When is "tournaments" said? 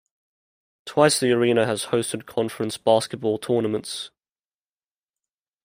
3.37-4.09